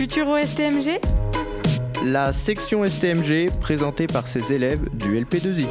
Futuro 0.00 0.40
STMG 0.40 0.98
La 2.06 2.32
section 2.32 2.86
STMG 2.86 3.50
présentée 3.60 4.06
par 4.06 4.26
ses 4.26 4.50
élèves 4.50 4.88
du 4.96 5.20
LP2I. 5.20 5.66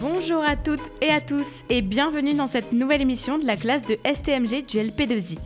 Bonjour 0.00 0.42
à 0.42 0.56
toutes 0.56 0.82
et 1.00 1.10
à 1.10 1.20
tous 1.20 1.62
et 1.68 1.82
bienvenue 1.82 2.34
dans 2.34 2.48
cette 2.48 2.72
nouvelle 2.72 3.00
émission 3.00 3.38
de 3.38 3.46
la 3.46 3.56
classe 3.56 3.86
de 3.86 3.96
STMG 4.04 4.66
du 4.66 4.78
LP2I. 4.78 5.38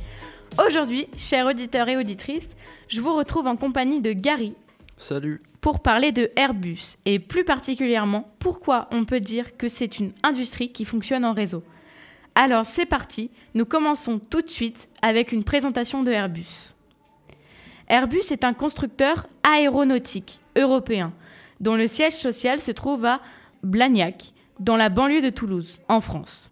Aujourd'hui, 0.66 1.06
chers 1.18 1.46
auditeurs 1.46 1.90
et 1.90 1.98
auditrices, 1.98 2.56
je 2.88 3.02
vous 3.02 3.14
retrouve 3.14 3.46
en 3.46 3.56
compagnie 3.56 4.00
de 4.00 4.14
Gary 4.14 4.54
Salut. 4.96 5.42
pour 5.60 5.80
parler 5.80 6.12
de 6.12 6.30
Airbus 6.34 6.96
et 7.04 7.18
plus 7.18 7.44
particulièrement 7.44 8.32
pourquoi 8.38 8.88
on 8.90 9.04
peut 9.04 9.20
dire 9.20 9.58
que 9.58 9.68
c'est 9.68 9.98
une 9.98 10.12
industrie 10.22 10.72
qui 10.72 10.86
fonctionne 10.86 11.26
en 11.26 11.34
réseau. 11.34 11.62
Alors 12.34 12.66
c'est 12.66 12.86
parti, 12.86 13.30
nous 13.54 13.64
commençons 13.64 14.18
tout 14.18 14.42
de 14.42 14.50
suite 14.50 14.88
avec 15.02 15.30
une 15.32 15.44
présentation 15.44 16.02
de 16.02 16.10
Airbus. 16.10 16.74
Airbus 17.88 18.32
est 18.32 18.44
un 18.44 18.54
constructeur 18.54 19.26
aéronautique 19.44 20.40
européen 20.56 21.12
dont 21.60 21.76
le 21.76 21.86
siège 21.86 22.14
social 22.14 22.58
se 22.58 22.72
trouve 22.72 23.04
à 23.04 23.20
Blagnac, 23.62 24.32
dans 24.60 24.76
la 24.76 24.88
banlieue 24.88 25.20
de 25.20 25.30
Toulouse, 25.30 25.80
en 25.88 26.00
France. 26.00 26.50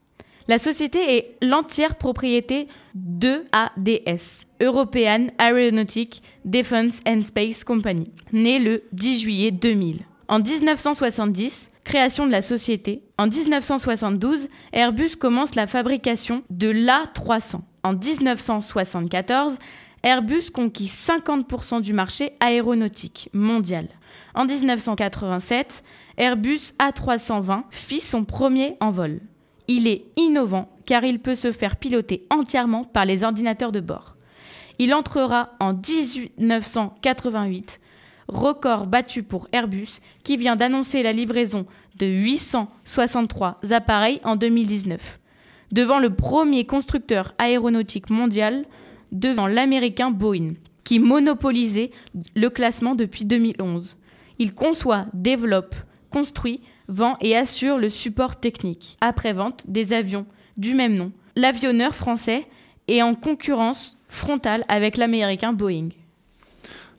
La 0.49 0.59
société 0.59 1.17
est 1.17 1.37
l'entière 1.41 1.97
propriété 1.97 2.69
de 2.95 3.45
ADS, 3.53 4.45
European 4.61 5.29
Aeronautic 5.39 6.23
Defence 6.45 7.01
and 7.07 7.23
Space 7.27 7.65
Company, 7.65 8.11
née 8.33 8.59
le 8.59 8.83
10 8.93 9.21
juillet 9.21 9.51
2000. 9.51 10.01
En 10.29 10.41
1970, 10.41 11.71
création 11.85 12.27
de 12.27 12.33
la 12.33 12.43
société. 12.43 13.03
En 13.19 13.27
1972, 13.27 14.49
Airbus 14.73 15.17
commence 15.19 15.55
la 15.55 15.67
fabrication 15.67 16.43
de 16.51 16.69
l'A300. 16.69 17.61
En 17.83 17.95
1974, 17.95 19.57
Airbus 20.03 20.51
conquit 20.53 20.87
50% 20.87 21.81
du 21.81 21.93
marché 21.93 22.33
aéronautique 22.41 23.29
mondial. 23.33 23.89
En 24.35 24.47
1987, 24.47 25.85
Airbus 26.17 26.73
A320 26.79 27.65
fit 27.71 28.01
son 28.01 28.25
premier 28.25 28.77
envol. 28.81 29.21
Il 29.69 29.87
est 29.87 30.07
innovant 30.17 30.69
car 30.87 31.05
il 31.05 31.21
peut 31.21 31.37
se 31.37 31.53
faire 31.53 31.77
piloter 31.77 32.27
entièrement 32.31 32.85
par 32.85 33.05
les 33.05 33.25
ordinateurs 33.25 33.73
de 33.73 33.81
bord. 33.81 34.17
Il 34.79 34.95
entrera 34.95 35.51
en 35.61 35.75
1988, 35.75 37.79
record 38.33 38.87
battu 38.87 39.23
pour 39.23 39.49
Airbus 39.53 40.01
qui 40.25 40.37
vient 40.37 40.57
d'annoncer 40.57 41.03
la 41.03 41.13
livraison 41.13 41.67
de 41.99 42.07
863 42.07 43.59
appareils 43.71 44.21
en 44.25 44.37
2019, 44.37 45.21
devant 45.71 45.99
le 45.99 46.11
premier 46.11 46.65
constructeur 46.65 47.35
aéronautique 47.39 48.11
mondial, 48.11 48.65
devant 49.13 49.47
l'américain 49.47 50.11
Boeing, 50.11 50.55
qui 50.85 50.99
monopolisait 50.99 51.91
le 52.35 52.49
classement 52.49 52.95
depuis 52.95 53.25
2011. 53.25 53.97
Il 54.39 54.55
conçoit, 54.55 55.07
développe, 55.13 55.75
construit, 56.11 56.61
vend 56.89 57.15
et 57.21 57.37
assure 57.37 57.79
le 57.79 57.91
support 57.91 58.37
technique 58.37 58.97
après-vente 59.01 59.65
des 59.69 59.93
avions 59.93 60.27
du 60.57 60.75
même 60.75 60.97
nom. 60.97 61.13
L'avionneur 61.37 61.95
français 61.95 62.47
est 62.89 63.03
en 63.03 63.15
concurrence 63.15 63.97
frontale 64.09 64.65
avec 64.69 64.97
l'américain 64.97 65.53
Boeing. 65.53 65.89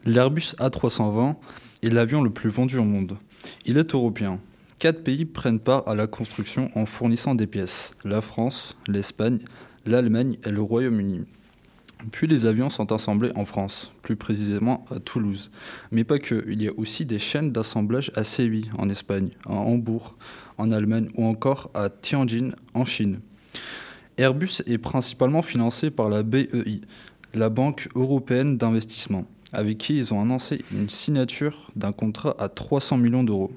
L'Airbus 0.05 0.55
A320 0.59 1.35
est 1.81 1.89
l'avion 1.89 2.21
le 2.21 2.29
plus 2.29 2.49
vendu 2.49 2.77
au 2.77 2.83
monde. 2.83 3.17
Il 3.65 3.77
est 3.77 3.93
européen. 3.93 4.39
Quatre 4.77 5.01
pays 5.01 5.23
prennent 5.23 5.61
part 5.61 5.87
à 5.87 5.95
la 5.95 6.07
construction 6.07 6.69
en 6.75 6.85
fournissant 6.85 7.35
des 7.35 7.47
pièces. 7.47 7.91
La 8.03 8.19
France, 8.19 8.77
l'Espagne, 8.89 9.39
l'Allemagne 9.85 10.37
et 10.45 10.49
le 10.49 10.61
Royaume-Uni. 10.61 11.21
Puis 12.11 12.27
les 12.27 12.45
avions 12.45 12.69
sont 12.69 12.91
assemblés 12.91 13.31
en 13.35 13.45
France, 13.45 13.93
plus 14.01 14.17
précisément 14.17 14.83
à 14.93 14.99
Toulouse. 14.99 15.51
Mais 15.91 16.03
pas 16.03 16.19
que, 16.19 16.43
il 16.49 16.61
y 16.61 16.67
a 16.67 16.73
aussi 16.75 17.05
des 17.05 17.19
chaînes 17.19 17.53
d'assemblage 17.53 18.11
à 18.15 18.25
Séville 18.25 18.71
en 18.77 18.89
Espagne, 18.89 19.29
à 19.45 19.53
Hambourg 19.53 20.17
en 20.57 20.71
Allemagne 20.71 21.11
ou 21.15 21.25
encore 21.25 21.69
à 21.73 21.89
Tianjin 21.89 22.51
en 22.73 22.83
Chine. 22.83 23.21
Airbus 24.17 24.61
est 24.67 24.77
principalement 24.79 25.41
financé 25.41 25.91
par 25.91 26.09
la 26.09 26.23
BEI, 26.23 26.81
la 27.33 27.49
Banque 27.49 27.87
européenne 27.95 28.57
d'investissement, 28.57 29.25
avec 29.53 29.77
qui 29.77 29.97
ils 29.97 30.13
ont 30.13 30.21
annoncé 30.21 30.63
une 30.71 30.89
signature 30.89 31.71
d'un 31.75 31.91
contrat 31.91 32.35
à 32.39 32.49
300 32.49 32.97
millions 32.97 33.23
d'euros. 33.23 33.51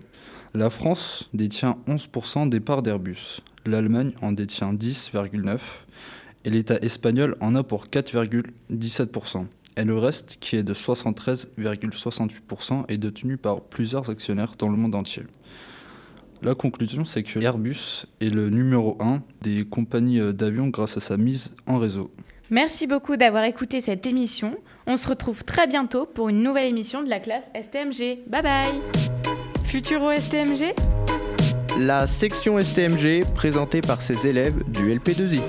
La 0.55 0.71
France 0.71 1.29
détient 1.35 1.79
11% 1.89 2.49
des 2.49 2.61
parts 2.61 2.83
d'Airbus, 2.83 3.43
l'Allemagne 3.67 4.13
en 4.23 4.33
détient 4.33 4.73
10,9% 4.73 5.59
et 6.45 6.51
l'État 6.51 6.77
espagnol 6.77 7.37
en 7.41 7.55
a 7.57 7.63
pour 7.63 7.89
4,17%. 7.89 9.47
Et 9.79 9.85
le 9.85 9.99
reste, 9.99 10.39
qui 10.41 10.57
est 10.57 10.63
de 10.63 10.73
73,68%, 10.73 12.85
est 12.89 12.97
détenu 12.97 13.37
par 13.37 13.61
plusieurs 13.61 14.09
actionnaires 14.09 14.55
dans 14.59 14.71
le 14.71 14.77
monde 14.77 14.95
entier. 14.95 15.25
La 16.43 16.55
conclusion, 16.55 17.05
c'est 17.05 17.23
que 17.23 17.41
Airbus 17.41 18.07
est 18.21 18.33
le 18.33 18.49
numéro 18.49 18.97
1 19.01 19.23
des 19.43 19.65
compagnies 19.65 20.33
d'avions 20.33 20.69
grâce 20.69 20.97
à 20.97 21.01
sa 21.01 21.17
mise 21.17 21.55
en 21.67 21.79
réseau. 21.79 22.11
Merci 22.51 22.87
beaucoup 22.87 23.17
d'avoir 23.17 23.43
écouté 23.45 23.81
cette 23.81 24.07
émission. 24.07 24.57
On 24.87 24.97
se 24.97 25.09
retrouve 25.09 25.43
très 25.43 25.67
bientôt 25.67 26.07
pour 26.07 26.29
une 26.29 26.43
nouvelle 26.43 26.67
émission 26.67 27.03
de 27.03 27.11
la 27.11 27.19
classe 27.19 27.51
STMG. 27.61 28.21
Bye 28.29 28.43
bye 28.43 28.81
Futuro 29.65 30.15
STMG 30.15 30.73
La 31.79 32.07
section 32.07 32.61
STMG 32.61 33.25
présentée 33.35 33.81
par 33.81 34.01
ses 34.01 34.29
élèves 34.29 34.63
du 34.71 34.95
LP2I. 34.95 35.41